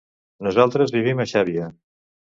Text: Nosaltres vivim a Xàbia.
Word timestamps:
Nosaltres 0.47 0.95
vivim 0.97 1.21
a 1.21 1.27
Xàbia. 1.35 1.69